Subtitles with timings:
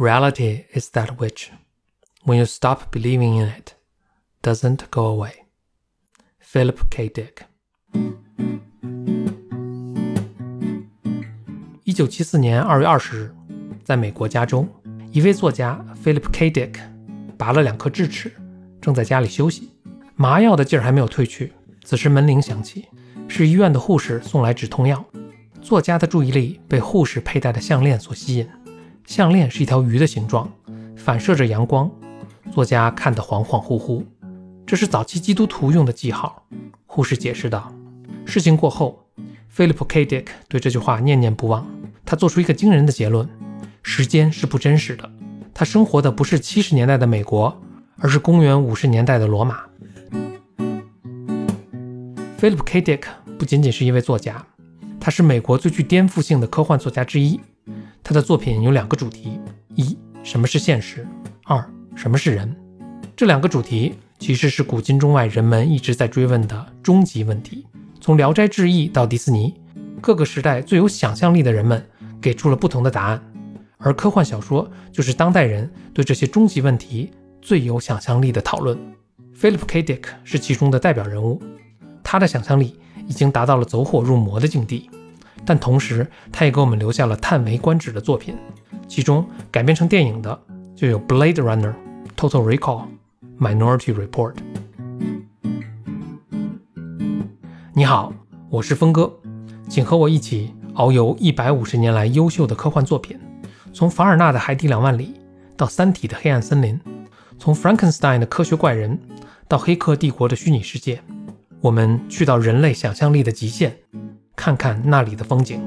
[0.00, 1.50] Reality is that which,
[2.24, 3.74] when you stop believing in it,
[4.42, 5.44] doesn't go away.
[6.42, 7.10] Philip K.
[7.10, 7.42] Dick。
[11.84, 13.34] 一九七四年二月二十日，
[13.84, 14.66] 在美国加州，
[15.12, 16.50] 一位作家 Philip K.
[16.50, 16.76] Dick
[17.36, 18.32] 拔了两颗智齿，
[18.80, 19.68] 正在家里休息，
[20.16, 21.52] 麻药的劲儿还没有退去。
[21.84, 22.88] 此时门铃响起，
[23.28, 25.04] 是医院的护士送来止痛药。
[25.60, 28.48] 作家的注意力被护士佩戴的项链所吸引，
[29.10, 30.48] 项链是一条鱼的形状，
[30.96, 31.90] 反射着阳光。
[32.52, 34.04] 作家看得恍恍惚惚，
[34.64, 36.46] 这是早期基督徒用的记号。
[36.86, 37.74] 护士解释道。
[38.24, 39.04] 事情过后
[39.52, 40.06] ，Philip K.
[40.06, 41.66] Dick 对这句话念念不忘。
[42.06, 43.28] 他做出一个惊人的结论：
[43.82, 45.10] 时间是不真实的。
[45.52, 47.60] 他生活的不是七十年代的美国，
[47.98, 49.62] 而是公元五十年代的罗马。
[52.38, 52.80] Philip K.
[52.80, 53.02] Dick
[53.36, 54.46] 不仅仅是一位作家。
[55.00, 57.40] 他是美国最具颠覆性的科幻作家之一。
[58.10, 59.38] 他的作品有两个主题：
[59.76, 61.04] 一、什么是现实；
[61.44, 61.64] 二、
[61.94, 62.52] 什么是人。
[63.14, 67.64] 这两个主题其实是古今中外人们一直在追问的终极问题。
[68.00, 69.54] 从《聊斋志异》到迪士尼，
[70.00, 71.86] 各个时代最有想象力的人们
[72.20, 73.22] 给出了不同的答案。
[73.78, 78.76] 而科幻小说就是当代人对这些终极问题最有想象力的讨论。
[79.40, 79.84] Philip K.
[79.84, 81.40] Dick 是其中的代表人物。
[82.02, 82.76] 他的想象力。
[83.06, 84.88] 已经达到了走火入魔的境地，
[85.44, 88.36] 但同时他也给我们留下了叹为观止的作品，
[88.86, 90.40] 其中改编成电影的
[90.76, 91.72] 就有《Blade Runner》、
[92.16, 92.82] 《Total Recall》、
[93.56, 94.34] 《Minority Report》。
[97.72, 98.12] 你好，
[98.50, 99.12] 我是峰哥，
[99.68, 103.18] 请和我一起遨游一百五十年来优秀的科幻作品，
[103.72, 105.06] 从凡尔纳的《海底两万里》
[105.56, 106.78] 到《三体》的黑暗森林，
[107.38, 108.98] 从 Frankenstein 的科学怪人
[109.48, 111.00] 到《黑客帝国》的虚拟世界。
[111.60, 113.76] 我们去到人类想象力的极限，
[114.40, 115.60] 看看那里的风景。